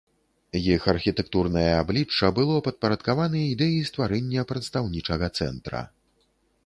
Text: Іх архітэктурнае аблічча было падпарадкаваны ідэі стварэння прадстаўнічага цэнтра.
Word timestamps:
Іх 0.59 0.85
архітэктурнае 0.93 1.65
аблічча 1.81 2.31
было 2.39 2.55
падпарадкаваны 2.69 3.39
ідэі 3.53 3.87
стварэння 3.93 4.47
прадстаўнічага 4.53 5.33
цэнтра. 5.43 5.81